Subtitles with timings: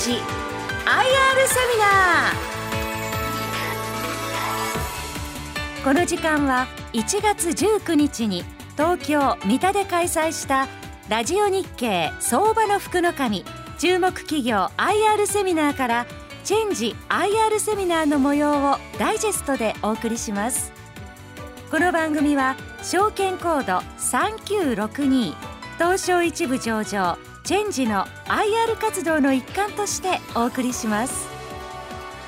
[0.00, 5.84] ジ IR セミナー。
[5.84, 8.42] この時間は1月19日に
[8.78, 10.68] 東京三田で開催した
[11.10, 13.44] ラジオ日経相場の福の神。
[13.78, 16.06] 注目企業 IR セミナーから
[16.44, 20.72] チェンジ IR セミナーの模様をダイジェストでお送りします。
[21.70, 25.34] この番組は証券コード3962
[25.76, 27.18] 東証一部上場
[27.50, 31.28] チェンジの IR 活動の一環としてお送りします。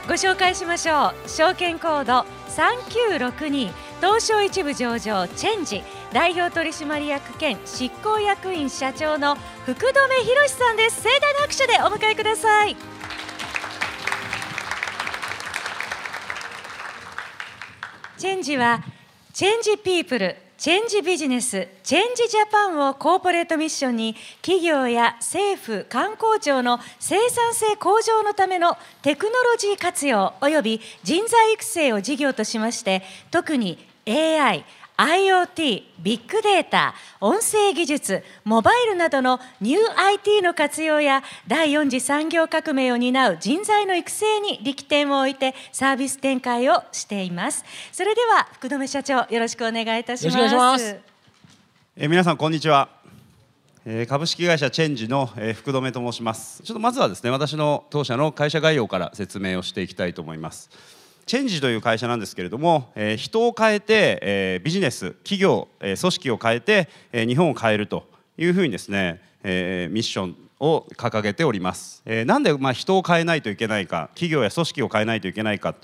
[0.08, 1.28] ご紹介しましょう。
[1.28, 5.28] 証券コード3962東証一部上場。
[5.28, 5.84] チェンジ。
[6.12, 11.00] 代表取締役兼執行役員社長の福留博さんです。
[11.02, 12.76] 盛大な拍手でお迎えください。
[18.18, 18.82] チェンジは
[19.32, 34.64] Change People。Change Business、Change Japan をコーポレートミッションに企業や政府、観光庁の生産性向上のためのテクノロジー活用及び人材育成を事業としまして特に AI、
[35.02, 47.64] IoT、ビッグデータ、音声技術、モバイルなどのニュー IT の活用や第4次産業革命を担う人材の育成に力点を置いてサービス展開をしています。
[47.90, 50.54] それでは福留社長よろしくお願いいたします。
[50.54, 50.96] ます
[51.96, 52.88] え皆さんこんにちは。
[53.84, 56.62] え株式会社チェンジの、え福留と申します。
[56.62, 60.70] ちょっとまずはですね私の当社の会社概要から説明をしていきたいと思います。
[61.26, 68.06] チェンジという会社なんですけれども、えー、人を変えて、えー、ビジネス企業、えー、組織を変えて、えー、日本を変えると
[68.36, 75.74] いうふうにですね、えー、ミッションを掲げております、えー、なんでまあ人を変えないといけないか企業や組織を変えないといけないか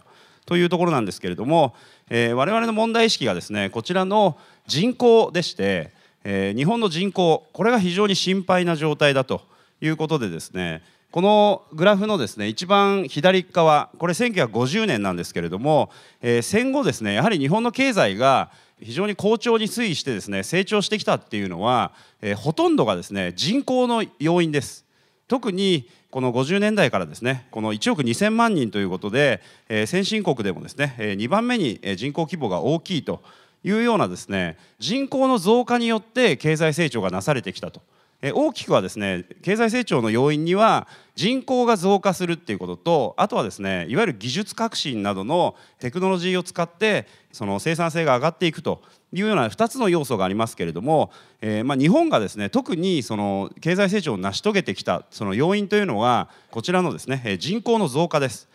[0.47, 1.75] というところなんですけれども、
[2.09, 5.93] えー、我々の問題意識がですねこちらの人口でして、
[6.25, 9.43] えー、日本の人口これが非常に心配な状態だと
[9.81, 24.85] いうことでですねこのグラフのですね一番左側これ1950年なんですけれども、えー、戦後ですねやはり日本の経済が非常に好調に推移してですね成長してきたっていうのは、えー、ほとんどがですね人口の要因です
[25.29, 29.41] 特にこの50年代からですねこの1億2000万人ということで、
[29.71, 33.23] えー、先進国でもですね2番目に人口規模が大きいと
[33.65, 37.81] いうようなですね人口の増加によって経済成長がなされてきたと。
[38.21, 58.49] 大きくはですね経済成長の要因には人口が増加するっていうこととあとはですねいわゆる技術革新などのテクノロジーを使ってその生産性が上がっていくというような2つの要素がありますけれども、えー、まあ日本がですね特にその経済成長を成し遂げてきたその要因というのはこちらのですね人口の増加です。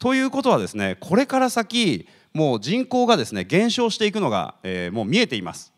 [0.00, 5.73] ということはですねこれから先もう人口がですね減少していくのが、えー、もう見えています。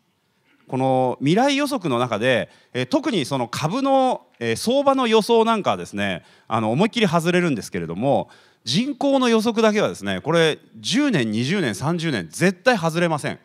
[0.67, 8.29] この未来予測の中で、え、特にその株の、え、相場の予想なんかはですねあの思いっきり外れるんですけれども
[8.65, 13.39] 人口の予測だけはですねこれ10年20年30年絶対外れません。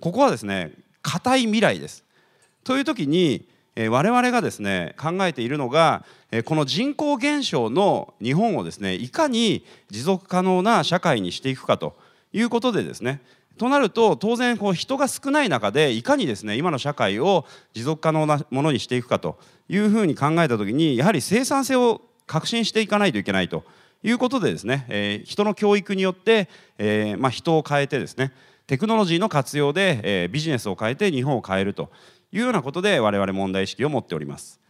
[0.00, 0.72] ここはですね
[1.02, 2.04] 硬い未来です。
[2.64, 11.96] という時に、えー、我々がですね考えているのが、え、この人口減少の日本をですねいかに持続可能な社会にしていくかと
[12.32, 13.20] いうことでですね
[13.58, 19.38] となると当然こう人が少ない中でいかにですね今の社会を持続可能なものにしていくかと
[19.68, 23.64] いうふうに考えた時にやはり生産性を革新していかないといけないと
[24.02, 26.48] いうことでですね、えー、人の教育によって、
[26.78, 28.32] えーまあ、人を変えてですね
[28.66, 31.90] テクノロジーの活用で、えー、ビジネスを変えて日本を変えると
[32.32, 34.60] いうようなことで我々問題意識を持っております。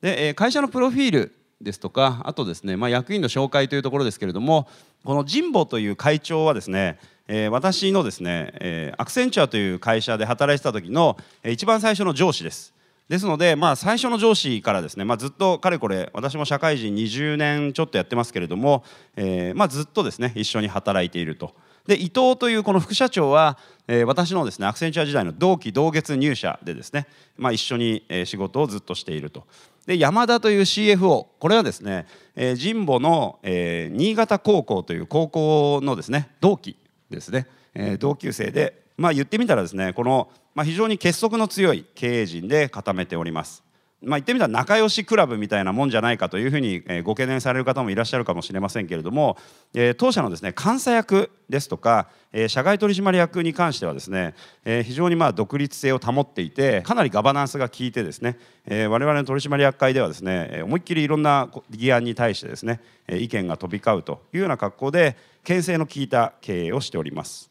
[0.00, 4.68] で、えー、会社のプロフィールですとかあとですね、まあ、役員の紹介というところですけれども
[5.04, 12.74] この神保という会長はですねえー、私のですね、えー、アクセンチュアという会社で働いてた時の、えー、一番最初の上司です。
[13.08, 18.82] ですので、まあ、最初の上司からですね、まあ、ずっとかれこれ私も社会人20年ちょっとやってますけれども、
[19.16, 21.54] えーまあ、ずっとですね一緒に働いていると。
[21.86, 23.58] で伊藤というこの副社長は、
[23.88, 27.06] えー、私のですねアクセンチュア時代の同期同月入社でですね、
[27.36, 29.44] まあ、一緒に、えー、仕事をずっとしていると。
[29.86, 32.06] で山田という CFO これはですね、
[32.36, 36.78] えー、神保の、えー、新潟高校という高校のですね同期
[37.14, 43.63] ですね、えー、同級生で、まあ、言ってみたらですねこの、まあ、非常に結束の強い経営陣で固めております。
[44.04, 49.36] まあ、言ってみたら仲良しクラブみたいなもんじゃないかというふうにご懸念される方もいらっしゃるかもしれませんけれども、
[49.74, 54.34] え、当社のですね監査役ですとか、え、社外取締役に関してはですね、
[54.64, 67.50] え、非常にまあ独立性を保っていてかなりガバナンスが効いてですね、え、我々の取締役会ではですね思いっきりいろんな議案に対してですね意見が飛び交うというような格好で牽制の効いた経営をしております。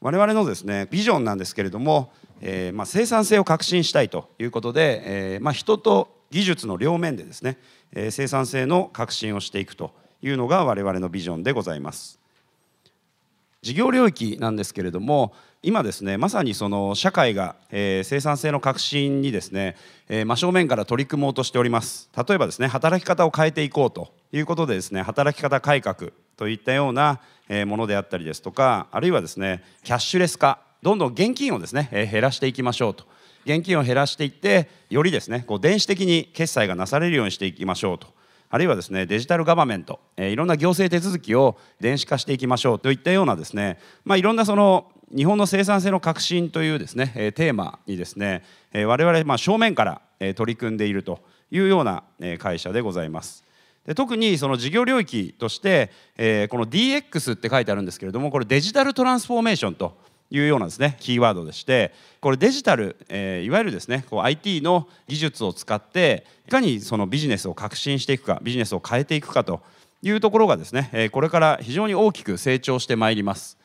[0.00, 7.58] 我々のですねビジョンなんですけれども、えー、まあ生産性を革新したいということで、えー、まあ人と技術の両面でですね、
[7.92, 9.92] え生産性の革新をしていくと
[10.22, 12.20] いうのが我々のビジョンでございます。
[13.62, 19.76] 事業領域なんですけれども今ですねまさにその社会が、えー、生産性の革新にですね、
[20.08, 22.08] えー、真正面から取り組もうとしております。
[22.16, 27.20] 例えばですね働き方を変えていこうということでですね働き方改革といったような
[27.66, 33.04] ものであったりですとかあるいはですねキャッシュレス化どんどん現金をですね、えー、減らしていきましょうと
[33.44, 38.08] 現金を減らしていってよりですねこう電子的に決済がなされるようにしていきましょうと
[38.48, 53.44] あるいはですねデジタルガバメント、えー、いろんな行政手続きを電子化していきましょうといったようなですね、まあ、いろんなその日本の生産性の革新というですね、えー、テーマにですね、えー、我々まあ正面から、えー、取り組んでいるというような、えー、会社でございます。
[53.86, 59.96] で特にその事業領域として、えー、この DX って書いてあるんですけれどもこれデジタルトランスフォーメーションと
[60.30, 69.60] いうようなですねキーワードでしてこれデジタル、えー、いわゆるですねこう IT の技術を使っていかにそのビジネスを革新していくかビジネスを変えていくかと
[70.02, 73.58] いうところがですね、えー、これから非常に大きく成長してまいります。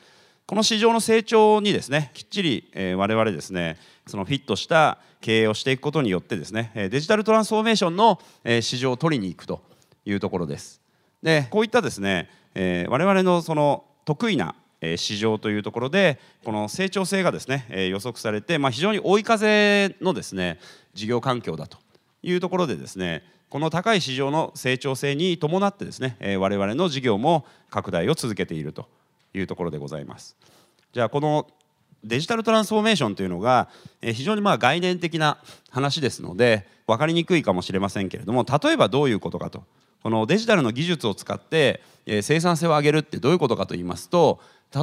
[0.48, 8.20] この市場の成長にですねきっちり、えー、我々ですねそのフィットした経営をしていくことによってですねデジタルトランスフォーメーションの
[8.62, 9.64] 市場を取りに行くと
[10.06, 10.82] いうところです。
[11.24, 14.54] でこういったですね、えー、我々のその得意な
[14.98, 20.60] 市場というところでこの成長性がですね予測されて、まあ、非常に追い風のですね
[20.94, 21.78] 事業環境だと
[22.24, 28.88] いうところでですねこの高い市場の成長性に伴ってですね我々の事業も拡大を続けていると
[29.34, 30.36] いうところでございます。
[30.94, 31.48] じゃあこの
[32.04, 33.68] デジタルトランスフォーメーションというのが
[34.02, 35.40] 非常にまあ概念的な
[35.72, 39.64] 話ですので分かりにくいかもしれませんけれども例えばどういうことかと
[40.04, 41.82] このデジタルの技術を使って
[42.22, 44.40] 生産性を上げるってどういうことかと言いますと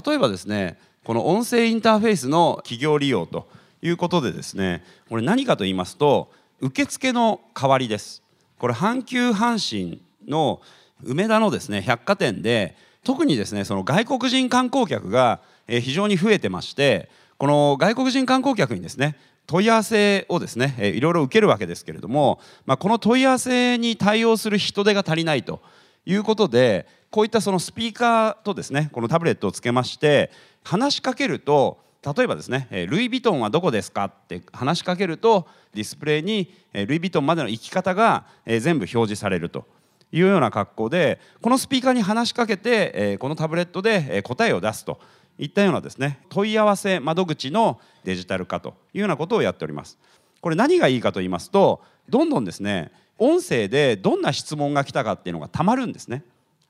[0.06, 3.48] 例えばですねこの音声インターフェースの企業利用と
[3.82, 6.30] いうことでですねこれ何かと言いますと
[6.60, 8.22] 受付の代わりです。
[8.58, 10.60] これ阪急阪神の
[11.02, 19.16] 梅田のですね百貨店で特にですねその外国人観光客が非常に増えてましてこの外国人観光客にですね
[19.46, 25.60] 問い合わせをですねいろいろ受けるわけですけれども、まあ、この問い合わせに対応する人手が足りないと
[26.06, 30.30] いうことでこういったそのスピーカーとですねこのタブレットをつけまして
[30.64, 31.78] 話しかけると
[32.16, 39.66] 例えばですね「ルイ・ヴィトンはどこですか?」って話しかけるとディスプレイにルイ・ヴィトンまでの行き方が全部表示されると
[40.10, 45.00] いうような格好でこのスピーカーに話しかけてこのタブレットで答えを出すと
[45.38, 49.98] いったようなですね問い合わせ窓口のデジタル化というようなことをやっております。
[50.42, 56.24] これ何がいいかと言いますとどんどんですね音声でどんな質問が来たかっていうのがたまるんですね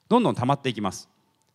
[0.08, 1.08] どんどんたまっていきます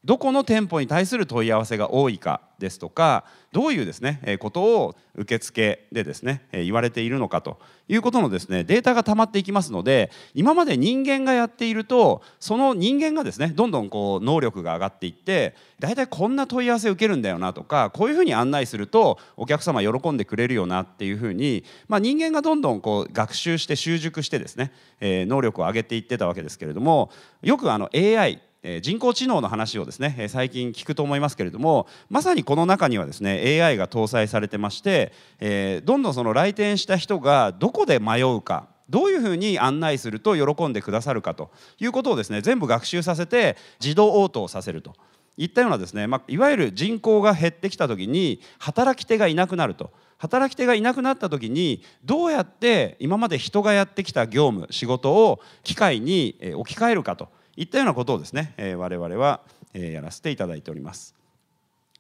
[0.08, 7.60] どこの店舗に対する問い合わせが多いかですとかどういうですね、えことを受付でですね、え言われているのかと
[7.90, 24.72] いうことのですねデータが溜まっていきますので今まで人間がやっているとその人間がですねどんどんこう能力が上がっていって大体こんな問い合わせ受けるんだよなとかこういうふうに案内するとお客様喜んでくれるよなっていうふうに、まあ、人間がどんどんこう学習して習熟してですね、
[25.02, 27.12] え能力を上げていってたわけですけれども
[27.42, 28.42] よくあの AI
[28.82, 44.94] 人工知能の話をですね最近聞くと思いますけれどもまさにこの中にはですね AI が搭載されてまして、えどんどんその来店した人がどこで迷うかどういうふうに案内すると喜んでくださるかということをですね全部学習させて自動応答させると
[45.38, 49.92] いったようなですね、まあ、いわゆる人口が減ってきた時に働き手がいなくなると。
[50.20, 59.42] 働き手がいなくなった時にどうやって今まで人がやってきた業務仕事を機械に置き換えるかといったようなことをですね、えー、我々は、
[59.74, 61.16] えー、やらせていただいております。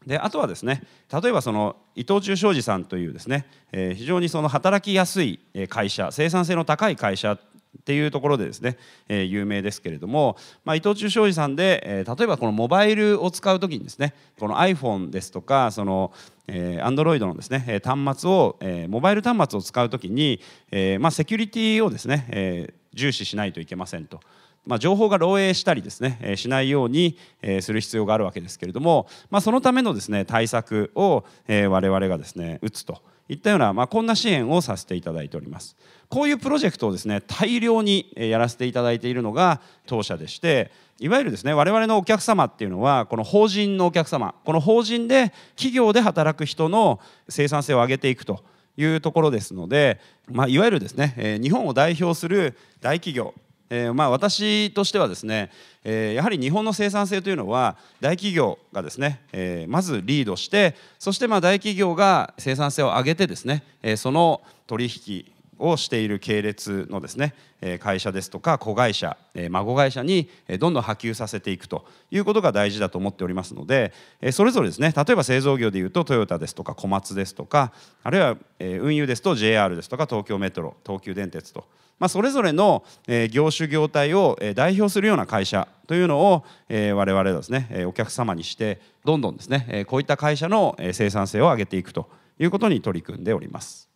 [0.06, 7.40] であとはですね例えばその伊藤忠商事さんというですね、えー、非常にその働きやすい会社生産性の高い会社っ
[7.84, 8.78] ていうところでですね、
[9.10, 16.14] えー、有名ですけれども、まあ、伊藤忠商事さんで、えー、例えばこのモバイルを使う時にですねこの iPhone ですとかその、
[16.48, 20.40] えー、Android のですね端末を、えー、モバイル端末を使う時に、
[20.72, 24.22] えーまあ、セキュリティをですね、えー、重視しないといけませんと。
[24.68, 35.76] まあ、情報が漏洩したりですね、えしないように、えする必要があるわけですけれども、まあ、そのためのですね対策を、え我々がですね打つといったような、まあ、こんな支援をさせていただいております。
[36.10, 48.42] こういうプロジェクトをですね大量にやらせていただいているのが当社でしていわゆるですね我々のお客様っていうのはこの法人のお客様この法人で企業で働く人の生産性を上げていくと
[48.78, 53.34] いうところですので、まあ、いわゆるですね日本を代表する大企業
[53.70, 55.52] えー、まあ私としてはですね、
[55.84, 65.26] えー、やはり日本の生産性というのは大企業がですね、えー、まずリードしてそしてまあ大企業が生産性を上げてですね、えー、その取引
[65.60, 67.34] をしている系列のですね
[67.80, 69.18] 会社ですとか子会社
[69.50, 73.94] 孫会社にどんどん波及させていくということが大事だと思っておりますので
[74.32, 77.74] それぞれですね例えば製造業でいうとトヨタですとか小松ですとか
[78.04, 81.66] あるいは運輸ですと JR ですとか東京メトロ東急電鉄と、
[82.00, 82.84] まあ、それぞれの
[83.32, 92.10] 業種業態を代表するような会社というのを我々ですねお客様にしてどんどんですねこういった会社の生産性を上げていくと
[92.40, 93.87] いうことに取り組んでおります。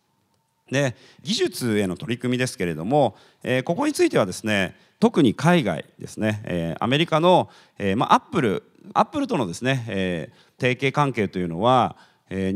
[0.72, 8.64] で技術への取り組みですけれども、えー、ここについてはですね特に海外ですね、えー、アメリカの、えーま、アップル
[8.94, 11.96] アップルとのですね、えー、提携関係というのは、
[12.30, 12.54] えー、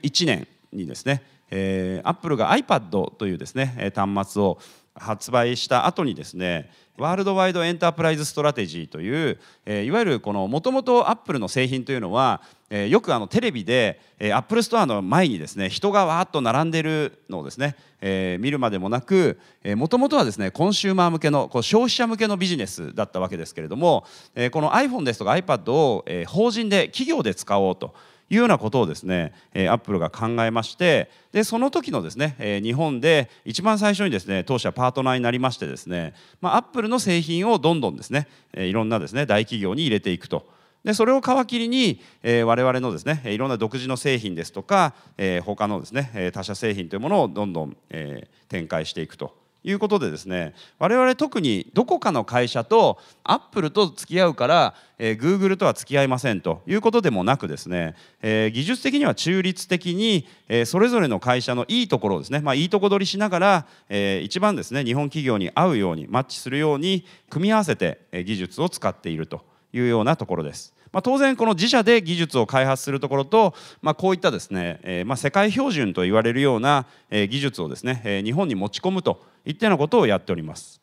[0.00, 4.58] 2011年にですね、えー、アップルが iPad というですね端末を
[4.94, 6.70] 発売した後にですね
[7.00, 19.40] Worldwide Enterprise Strategy という、えー、いわゆるこのもともとアップルの製品というのは、えー、よくあのテレビで、えー、アップルストアの前にですね人がわーっと並んでるのをですね、えー、見るまでもなく
[19.76, 24.04] もともとはですねコンシューマー向けのこう消費者向けのビジネスだったわけですけれども、
[24.34, 27.94] えー、この iPhone ですとか iPad を、えー、法人で企業で使おうと。
[28.30, 40.48] いうようなことをですね、え、アップルが考えましてでその時のですね、え、日本で一番最初にですね当社パートナーになりましてですね、ま、アップルの製品をどんどんですね、え、いろんなですね大企業に入れていくと。
[40.84, 70.74] でそれを皮切りに、えー、我々のですねいろんな独自の製品ですとか、えー、他のですね他社製品というものをどんどん、えー、展開していくということでですね我々特にどこかの会社とアップルと付き合うから、えー、グーグルとは付き合いませんということでもなくですね、えー、技術的には中立的に、えー、それぞれの会社のいいところをですね、まあ、いいとこ取りしながら、えー、一番ですね日本企業に合うようにマッチするように組み合わせて、えー、技術を使っているというようなところです。
[70.92, 80.79] まあ、当然この自社で技術を開発するところと、まあ、こういったですね、えー、まあ世界標準と言われるような、えー、技術をですね、えー、日本に持ち込むと一定のことをやっております。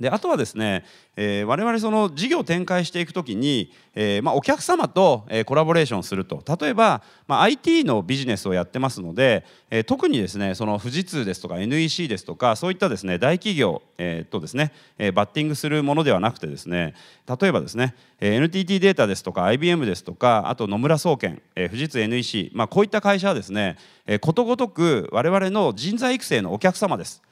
[0.00, 16.94] であとはですね、えー、我々その事業を展開していくときに、えーまあ、お客様と、え、コラボレーションすると例えば、まあ、IT のビジネスをやってますので、えー、特にですねその富士通ですとか NEC ですとかそういったですね大企業、えー、とですね、え、バッティングするものではなくてですね
[17.40, 23.76] 例えばですね、え、NTT データですとか IBM ですとかあと野村総研、え、富士通 NEC、まあ、こういった会社はですね、
[24.06, 27.22] え、ことごとく我々の人材育成のお客様です。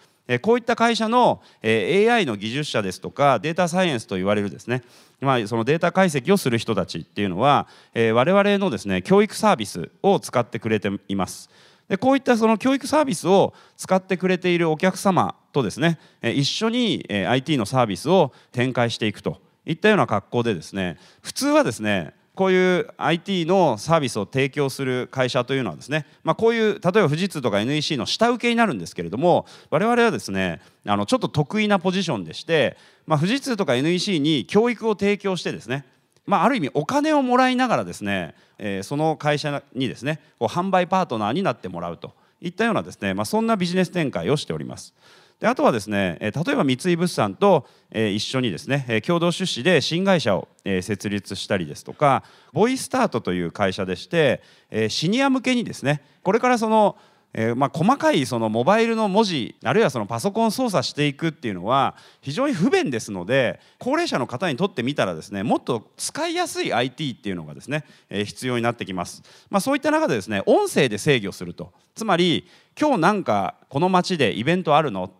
[0.42, 4.82] こういった会社の AI の技術者ですとかデータサイエンスと言われるですね
[5.20, 11.50] まあ、そのデータ解析をする人たちっていうのは、え、我々のですね教育サービスを使ってくれています。
[11.88, 32.76] でこういったその教育サービスを使ってくれているお客様とですね一緒に IT のサービスを展開していくといったような格好でですね普通はですねこういう IT のサービスを提供する会社というのはですね、まあ、こういう例えば富士通とか NEC の下請けになるんですけれども我々はですねあのちょっと得意なポジションでして、
[33.06, 35.84] まあ、富士通とか NEC に教育を提供してですね
[36.26, 44.94] まあ、ある意味お金をもらいながらですね、えー、その会社にですねこう販売パートナーになってもらうといったようなですね、まあ、そんなビジネス展開をしております。
[45.40, 54.42] であとはですね例えば三井物産と一緒にですね共同出資で新会社を設立したりですとかボイスタートという会社でして
[54.88, 56.96] シニア向けにですねこれからその
[57.34, 71.72] えー、まあ、細かいそのモバイルの文字あるいはそのパソコン操作していくっていうのは非常に不便ですので高齢者の方にとってみたらですねもっと使いやすい IT っていうのがですね、えー、必要になってきます、まあ、そういった中でですね音声で制御すると。
[71.94, 72.46] つまり
[72.80, 75.10] 今日なんかこの街でイベントあるの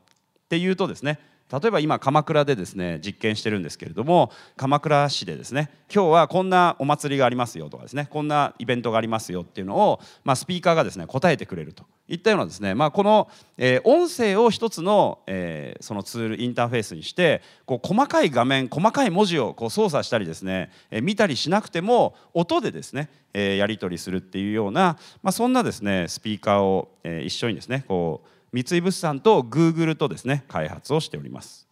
[0.48, 1.18] っていうとですね
[1.52, 11.84] 例えば今鎌倉でですね実験してるんですけれども鎌倉市でですね今日はこんなお祭りがありますよとかですねこんなイベントがありますよっていうのを、まあ、スピーカーがですね答えてくれると。
[12.10, 13.28] いったようなですね、まあ、この、
[13.58, 31.66] えー、音声を一つの、えー、そのツールインターフェースにしてこう細かい画面細かい文字をこう操作したりですね、えー、見たりしなくても音でですね、え、やり取りするっていうような、まあ、そんなですねスピーカーを、え、一緒にですねこう三井物産とグーグルとですね開発をしております。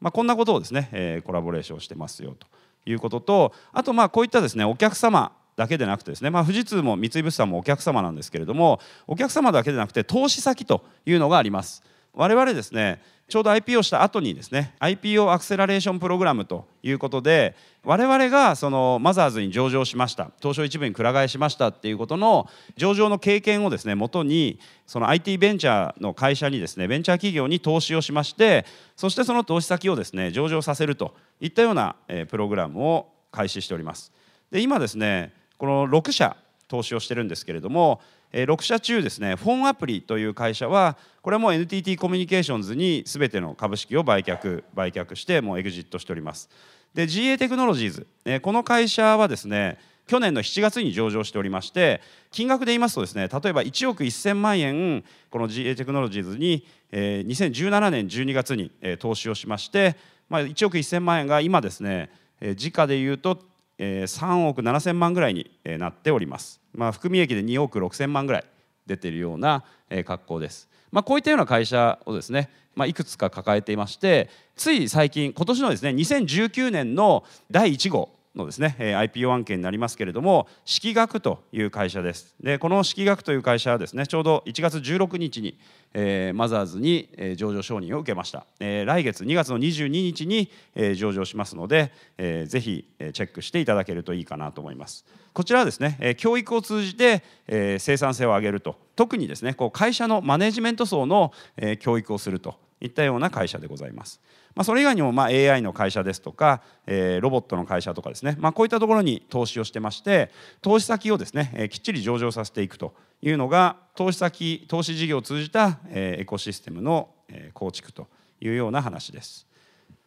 [0.00, 2.46] まあ、こんなことをですね、えー、コラボレーションしてますよと
[2.86, 11.82] いうこととあとまあこういったですねお客様だけでなくてですね、まあ、富士通も三井物産もお客様なんですけれどもお客様だけでなくて投資先というのがあります。
[12.14, 13.00] 我々ですね
[13.30, 31.94] ちょうど IPO した後にですね IPO アクセラレーションプログラムということで我々がそのマザーズに上場しました東証一部にくら替えしましたっていうことの上場の経験をですねもとにその IT ベンチャーの会社にですねベンチャー企業に投資をしましてそしてその投資先をですね上場させるといったような
[32.28, 34.12] プログラムを開始しております。
[34.50, 36.36] で今ですねこの6社
[36.66, 38.00] 投資をしてるんですけれども
[38.32, 46.48] 6社中ですねフォンアプリという会社はこれはもう NTT コミュニケーションズに全ての株式を売却売却してもうエグジットしております。
[46.94, 52.00] で GA テクノロジーズこの会社はですね去年の7月に上場しておりまして
[52.32, 59.96] 金額で言いますとですね例えば1億1000万円この GA テクノロジーズに2017年12月に投資をしまして
[60.30, 62.08] まあ、1億1000万円が今ですね
[62.56, 63.42] 時価でいうと
[63.80, 68.44] 3億7000万ぐらいになっております、まあ、含み益で2億6000万ぐらい
[68.86, 69.64] 出ているような
[70.04, 82.34] 格好です、まあ、こういったような会社をですね、まあ、いくつか抱えていましてつい最近今年のですね2019年の第1号のですね IPO 案件になりますけれども式学という会社です。
[82.40, 85.58] でこの式学という会社はですねちょうど1月16日に、
[85.94, 95.04] えー、マザーズに、えー、上場承認を受けました、えー、来月2月の22日に、えー、上場しますので、えー、ぜひチェックしていただけるといいかなと思います。
[95.32, 98.76] こちらはですね、えー、教育を通じて、えー、生産性を上げると。
[98.96, 104.20] 特にですねこう会社のマネジメント層の、えー、教育をするといったような会社でございます。
[104.54, 110.30] まあ、それ以外にもまあ AI の会社ですとか、えー、ロボットの会社とかですね、まあ、こういったところに投資をしてまして
[110.60, 118.08] 投資先をですね、えー、きっちり上場させていくというのが投資先投資事業を通じた、えー、エコシステムの、えー、構築と
[118.40, 119.46] いうような話です。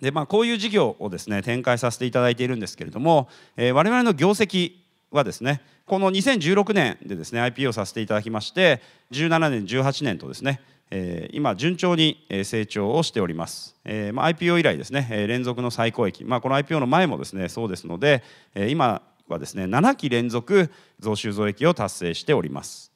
[0.01, 4.73] でまあ、こういう事業をですね展開させていただいているんですけれども、えー、我々の業績
[5.11, 8.81] はですねこの2016年でですね IPO させていただきまして
[9.11, 10.59] 17年18年とですね
[10.91, 18.23] え今順調に成長をしております、えまあ IPO 以来ですね連続の最高益、まあ、この IPO の前もですねそうですので
[18.69, 22.91] 今はですね7期連続増収増益を達成しております。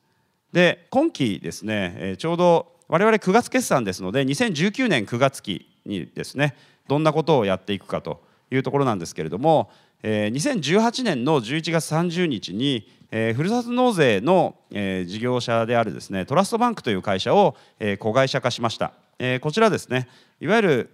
[0.54, 6.56] で今期ですねちょうど我々9月決算ですので2019年9月期にですね
[6.88, 9.70] どんなことをやっていくかというところなんですけれども
[10.04, 20.08] 2018年の11月30日にえー、ふるさと納税の、えー、事業者であるですねトラストバンクという会社を、えー、子会社化しました、え、こちらですね
[20.40, 20.90] いわゆる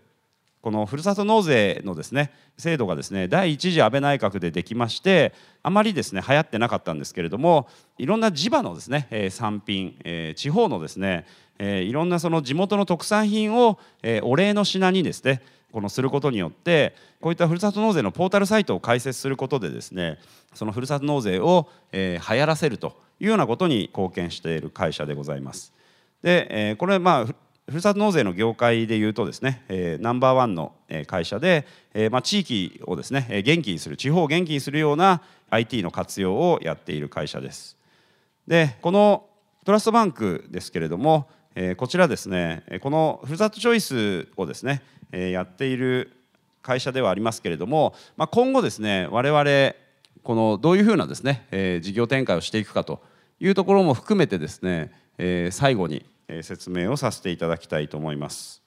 [0.61, 11.25] このふるさと納税のですね制度がですね第一次安倍内閣でできましてあまりですね流行ってなかったんですけれどもいろんな地場のですね、え、産品、え、地方のですね、
[11.59, 15.41] え、いろんなその地元の特産品を、え、お礼の品にですね
[15.73, 20.19] このすることによってこういったふるさと納税のポータルサイトを開設することでですね
[20.53, 25.73] そのふるさと納税を、えー、流行らせるというようなことに貢献している会社でございます。
[26.21, 27.35] で、えー、これまあふ
[27.71, 30.73] るさと納税の業界でいうとですね、えー、ナンバーワンの
[31.07, 37.77] 会社で、えーまあ、地域をですね元気にする地方を元気にするような IT の活用をやっている会社です。
[38.47, 39.25] でこの
[39.65, 46.11] トラストバンクですけれども、え、こちらですねこのふるさとチョイスをですねえやっている
[46.61, 49.75] 会社ではありますけれども、まあ、今後ですね我々
[50.23, 53.03] このどういうふうなですね、え事業展開をしていくかと
[53.41, 56.05] いうところも含めてですね、え最後に
[56.41, 58.61] 説明をさせていただきたいと思います。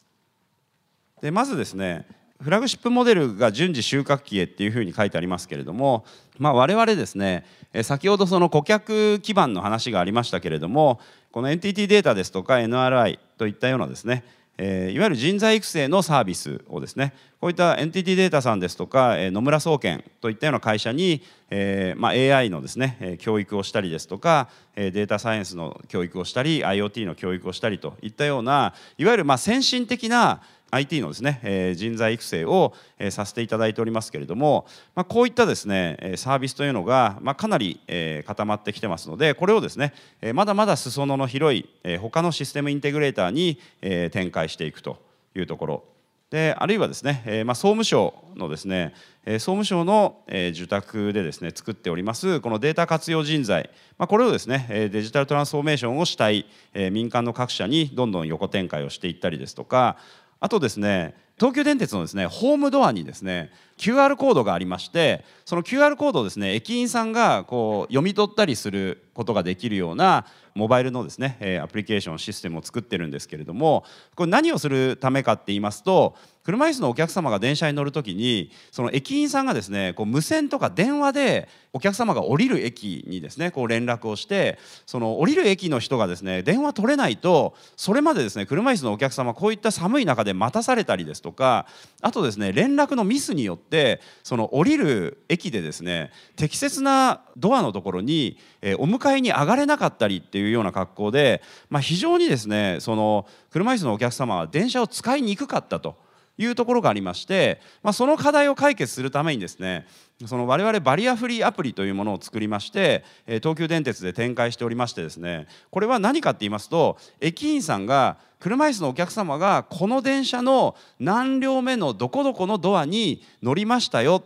[1.22, 2.06] でまずですね
[2.42, 6.04] フラグシップモデルが順次収穫期へっていうふうに書いてありますけれども、
[6.38, 7.44] まあ、我々ですね
[7.82, 11.00] 先ほどその顧客基盤の話がありましたけれども
[11.32, 14.24] この NTT データですとか NRI といったようなですね
[14.58, 44.98] え、いわゆる人材育成のサービスをですねこういった NTT データさんですとか、え、野村総研といったような会社に、えまあ、AI のですね、教育をしたりですとか、え、データサイエンスの教育をしたり IoT の教育をしたりといったようないわゆるまあ先進的な IT のですね、え、人材育成を、え、させていただいておりますけれども、まあ、こういったですねサービスというのが、まあ、かなり、え、固まってきてますのでこれをですね、え、まだまだ裾野の広い、え、他のシステムインテグレーターに、え、展開していくと
[45.34, 45.84] いうところ。
[46.30, 59.98] であるいはですね、えまあ、総務省のですね総務省の、え、受託でですね作っておりますこのデータ活用人材、まあ、これをですねデジタルトランスフォーメーションをしたい、え、民間の各社にどんどん横展開をしていったりですとか
[60.40, 91.66] あとですね東急電鉄のですねホームドアにですね QR コードがありましてその QR コードをですね駅員さんがこう読み取ったりすることができるようなモバイルのですねアプリケーションシステムを作ってるんですけれどもこれ何をするためかって言いますと車椅子のお客様が電車に乗る時にその駅員さんがですねこう無線とか電話でお客様が降りる駅にですねこう連絡をしてその降りる駅の人がですね電話取れないとそれまでですね車椅子のお客様こういった寒い中で待たされたりですとか
[92.02, 106.05] あとですね連絡のミスによってその降りる駅でですね適切なドアのところに、えお迎えに上がれなかったりっていうような格好で、まあ、非常にですねその車椅子のお客様は電車を使いにくかったと。
[106.38, 109.86] いうところがありまして、まあ、その課題を解決するためにですね
[110.26, 124.22] その我々バリアフリーアプリというものを作りまして東急電鉄で展開しておりましてですねこれは何かって言いますと駅員さんが車椅子のお客様がこの電車の何両目のどこどこのドアに乗りましたよ。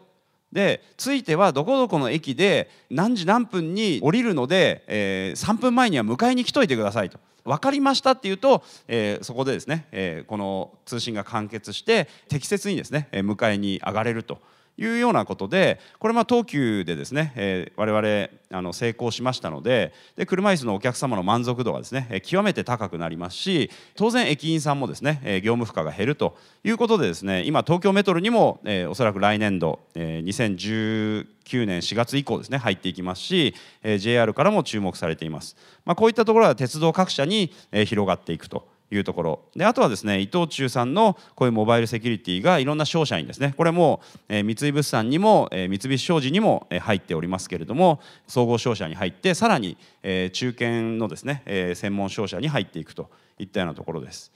[0.53, 7.21] でついてはどこどこの駅で何時何分に降りるので、えー、3分前には迎えに来といてくださいと。
[7.45, 14.39] 分かりましたっていうと、えー、そこでですね、えー、この通信が完結して適切にですね迎えに上がれると。
[14.81, 38.80] いうようなことでこれま東急でですね、えー、我々あの成功しましたのでで車椅子のお客様の満足度がですね、え極めて高くなりますし当然駅員さんもですね、え業務負荷が減るということでですね今東京メトロにも、えー、おそらく来年度、えー、2019年4月以降ですね入っていきますし、えー、JR からも注目されています、まあ、こういったところは鉄道各社に、えー、広がっていくと。
[38.91, 54.33] いうところであとはですね伊藤忠さんのこういうモバイルセキュリティがいろんな商社にですねこれも、えー、三井物産にも、えー、三菱商事にも、えー、入っておりますけれども総合商社に入ってさらに、えー、中堅のですね、えー、専門商社に入っていくといったようなところです。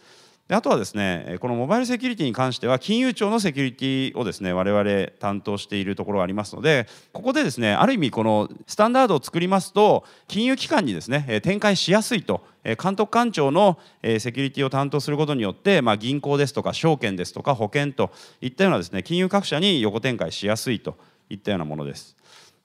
[0.48, 12.44] であとはですねこのモバイルセキュリティに関しては金融庁のセキュリティをですね我々担当しているところがありますのでここでですねある意味このスタンダードを作りますと金融機関にですね展開しやすいと
[12.82, 18.10] 監督官庁のセキュリティを担当することによって、まあ、銀行ですとか証券ですとか保険と
[18.42, 20.96] いったようなですね金融各社に横展開しやすいと
[21.30, 22.16] いったようなものです。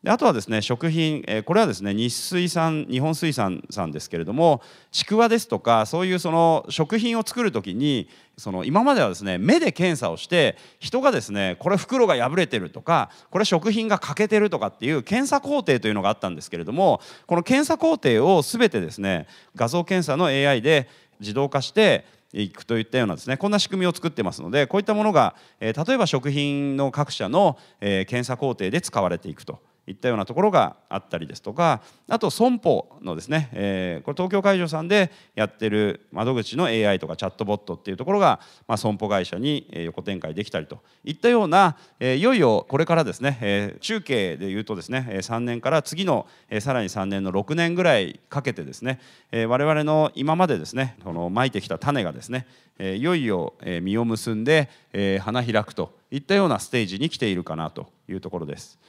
[0.03, 8.07] であとはですね食品、えこれはですね日水産日本水産さんですけれどもちくわですとかそういうその食品を作る時に
[8.38, 20.88] その今まではですね目で検査をして人がですねこれ袋が破れてるとかこれ食品が欠けてるとかっていう検査工程というのがあったんですけれどもこの検査工程を全てですね画像検査の AI で
[21.19, 29.59] 自動化していくといったようなですねこんな仕組みを作ってますのでこういったものが、え例えば食品の各社の、え検査工程で使われていくと。
[29.89, 48.99] いったようなところがあったりですとかあと損保のですね、えー、これ東京海上さんでやってる窓口の AI とかチャットボットっていうところが、まあ、損保会社に横展開できたりといったような、えー、いよいよこれからですね、えー、中継でいうとですね3年から次の、えー、さらに3年の6年ぐらいかけてですね、
[49.32, 52.45] えー、我々の今までですねこのまいてきた種がですね、
[52.78, 58.80] えー、いよいよ実を結んで、えー、花開くといったようなステージに来ているかなというところです。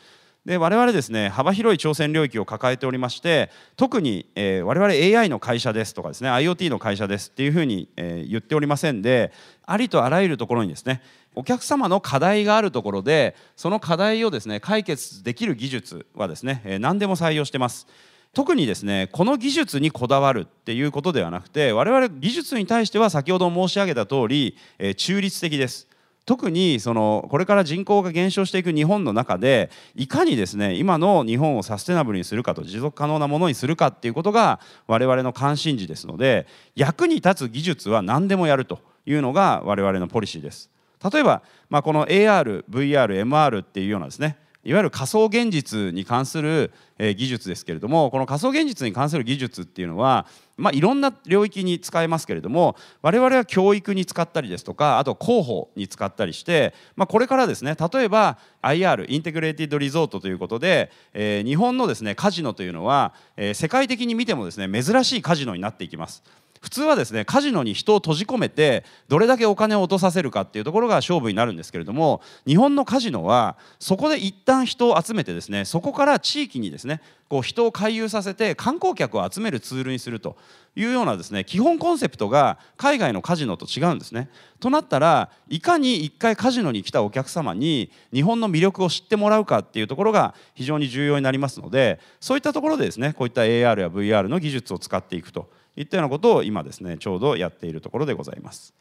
[0.47, 9.33] で我々ですね幅広い挑戦領域を抱えておりまして特に、えー、我々 AI の会社ですとかですね IoT の会社ですっていうふうに、えー、言っておりませんで
[9.67, 11.03] ありとあらゆるところにですね
[11.35, 17.87] お客様の課題があるところでその課題をですね解決できる技術はですね、えー、何でも採用してます。
[18.33, 25.89] 特にですねこの技術にこだわるっていうことではなくて我々技術に対しては先ほど申し上げた通り、えー、中立的です
[26.31, 40.71] 特にそのこれから人口が減少していく日本の中でいかにですね今の日本をサステナブルにするかと持続可能なものにするかっていうことが我々の関心事ですので役に立つ技術は何でもやるというのが我々のポリシーです。
[41.13, 50.27] 例えば、まあ、この AR、VR、MR っていうようなですねいわゆる仮想現実に関する技術ですけれどもこの仮想現実に関する技術っていうのは、
[50.61, 66.23] まあ、いろんな領域に使えますけれども我々は教育に使ったりですとかあと広報に使ったりして、まあ、これからですね例えば IR Integrated Resort ということで、えー、日本のですねカジノというのは、えー、世界的に見てもですね珍しいカジノになっていきます。
[66.61, 80.37] 普通はですねカジノに人を閉じ込めてどれだけお金を落とさせるかっていうところが勝負になるんですけれども日本のカジノはそこで一旦人を集めてですねそこから地域にですねこう人を回遊させて観光客を集めるツールにすると
[80.77, 84.29] いうようなですね基本コンセプトが海外のカジノと違うんですね。
[84.59, 98.75] となったらいかに一回カジノに来たお客様に日本の魅力を知ってもらうかっていうところが非常に重要になりますのでそういったところでですねこういった AR や VR の技術を使っていくといったようなことを今ですねちょうどやっているところでございます。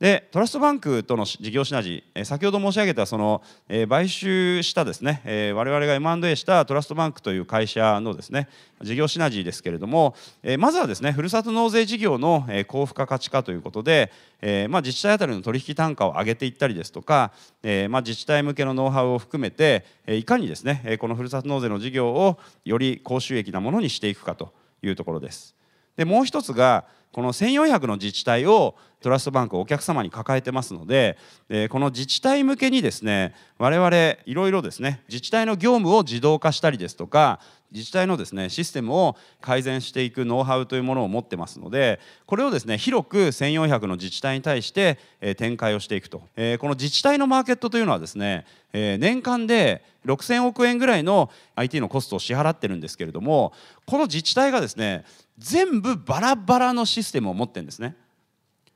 [0.00, 8.48] でトラストバンクとの事業シナジーえ先ほど申し上げたその、え、買収したですね、えー、我々が M&A したトラストバンクという会社のですね
[8.80, 17.32] 事業シナジーですけれども、え、まずはですねふるさと納税事業の、え、高付加価値化ということで、えまあ、自治体当たりの取引単価を上げていったりですとか、
[17.64, 25.57] えまあ、自治体向けのノウハウを含めて、え、いかにですねこのふるさと納税の事業をより高収益なものにしていくかというところです。
[25.98, 37.40] でもう一つがこの1400の自治体をトラストバンクお客様に抱えてますので、えこの自治体向けにですね我々いろいろですね自治体の業務を自動化したりですとか
[37.72, 53.52] 自治体のですねシステムを改善していくノウハウというものを持ってますのでこれをですね広く1400の自治体に対して、え展開をしていくと、えこの自治体のマーケットというのはですね、え年間で6000億円ぐらいの IT のコストを支払ってるんですけれども
[53.86, 55.04] この自治体がですね
[55.38, 57.96] 全部バラバラのシステムを持ってるんですね。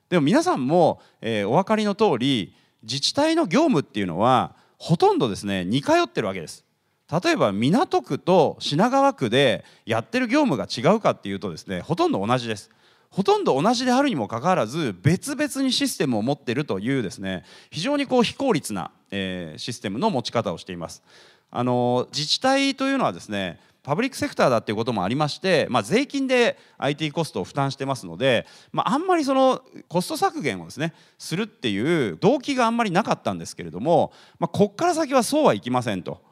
[0.08, 6.64] でも皆さんも、えお分かりの通り自治体の業務っていうのはほとんどですね似通ってるわけです。
[7.24, 12.70] 例えば港区と品川区でやってる業務が違うかっていうとですねほとんど同じです。
[13.10, 21.02] ほとんど同じであるにもかかわらず別々にシステムを持ってるというですね非常にこう非効率な、えー、システムの持ち方をしています。
[21.50, 36.22] あの自治体というのはですねパブリックセクターだっていうこともありまして、まあ、税金で IT コストを負担してますので、まあ、あんまりそのコスト削減をですねするっていう動機があんまりなかったんですけれども、まあ、こっから先はそうはいきませんと。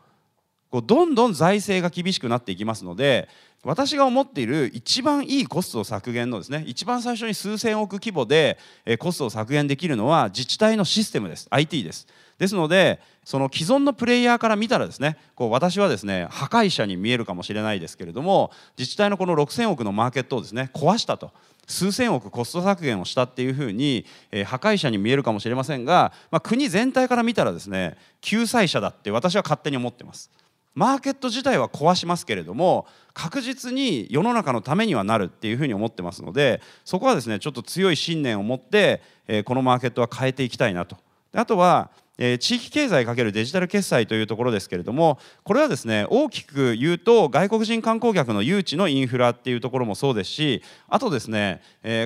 [0.70, 3.28] こうどんどん財政が厳しくなっていきますので
[3.64, 8.56] 私が思っている一番いいコスト削減のですね一番最初に数千億規模で
[9.00, 12.06] コストを削減できるのは自治体のシステムです IT です
[12.40, 21.32] ですのでその既存のプレイヤーから見たらですねこう私はですね破壊者に見えるかもしれないですけれども自治体のこの6000億のマーケットをですね壊したと
[21.66, 30.30] 数千億コスト削減をしたっていうふうに、えー、破壊者に見えるかもしれませんが、まあ、国全体から見たらですね救済者だって私は勝手に思ってます。
[30.74, 40.96] マーケット自体は壊しますけれども確実に世の中のためにはなるっていうふうに思ってますのでそこはですねちょっと強い信念を持って、えー、このマーケットは変えていきたいなと
[41.34, 41.90] あとは
[42.38, 51.62] 地域経済×デジタル決済というところですけれどもこれはですね大きく言うと外国人観光客の誘致のインフラっていうところもそうですしあとですね、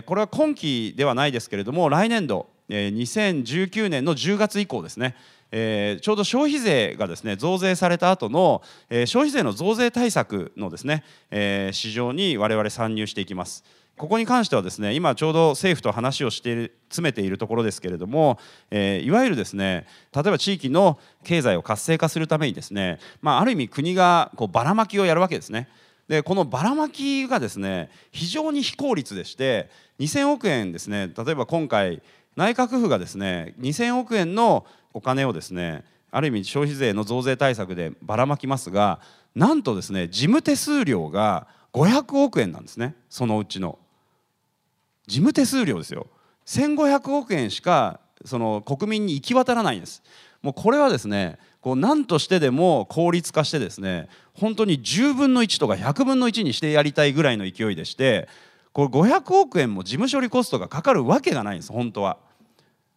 [0.06, 5.16] これは今期ではないですけれども来年度、え2019年の10月以降ですね
[5.56, 13.62] えー、ちょうど消費税がですね増税された後の、えー、消費税の増税対策のですね、えー、市場に我々参入していきます。
[13.96, 18.38] ここに関してはですね今ちょうど政府と話をしている詰めているところですけれども、
[18.70, 25.68] えー、いわゆるですね例えば地域の経済を活性化するためにですね、まあ、ある意味国がこうばらまきをやるわけですね。
[26.08, 32.02] でこのばらまきがですね非常に非効率でして2000億円ですね例えば今回
[32.36, 39.00] 内閣府がですね2000億円のお金をですねある意味消費税の増税対策でばらまきますが
[39.34, 43.78] なんとですね事務手数料が500億円なんですねそのうちの
[45.06, 46.06] 事務手数料ですよ。
[46.46, 50.02] 1500億円しかその国民に行き渡らないんです。
[50.42, 58.28] もうこれはですねこう何としてでも効率化してですね本当に10分の1とか100分の1にしてやりたいぐらいの勢いでして
[58.74, 62.18] これ500億円も事務処理コストがかかるわけがないんです本当は。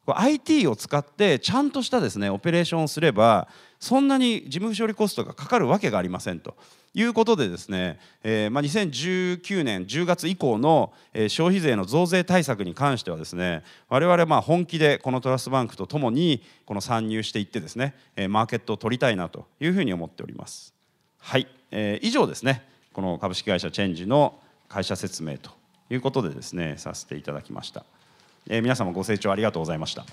[0.09, 6.55] IT を使ってちゃんとしたですねオペレーションをすればそんなに事務処理コストがかかるわけがありませんと。
[6.97, 20.73] いうことでですね、えーまあ、2019年10月以降の、えー、消費税の増税対策に関してはですね我々まあ本気でこのトラストバンクとともにこの参入していってですね、えー、マーケットを取りたいなというふうに思っております。
[21.19, 25.51] はい、えー、以上ですねこの株式会社チェンジの会社説明と
[25.91, 27.85] いうことでですねさせていただきました。
[28.49, 30.03] えー、皆様ご清聴ありがとうございました。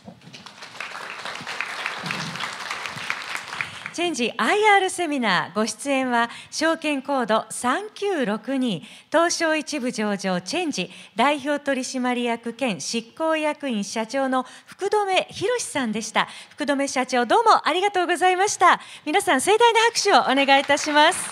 [3.95, 16.27] チェンジ IR セミナーご出演は証券コード3962東証一部上場チェンジ代表取締役兼執行役員社長の福留博さんでした。
[16.51, 18.81] 福留社長どうもありがとうございました。
[19.07, 21.31] 皆さん盛大な拍手をお願いいたします。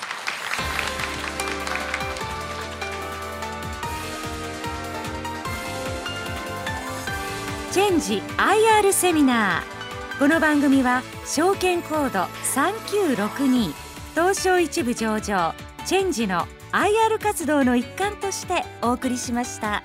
[7.72, 9.72] チェンジ IR セミナー。
[10.18, 12.20] この番組は証券コード
[12.55, 13.72] 3962
[14.14, 19.83] 東証一部上場チェンジの IR 活動の一環としてお送りしました。